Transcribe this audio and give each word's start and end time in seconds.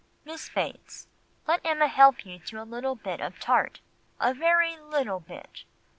Miss 0.25 0.49
Bates, 0.49 1.07
let 1.45 1.63
Emma 1.63 1.87
help 1.87 2.25
you 2.25 2.39
to 2.39 2.59
a 2.59 2.65
little 2.65 2.95
bit 2.95 3.21
of 3.21 3.39
tart—a 3.39 4.33
very 4.33 4.75
little 4.75 5.19
bit. 5.19 5.63